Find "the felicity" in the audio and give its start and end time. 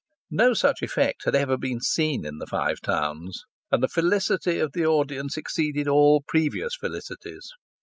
3.83-4.57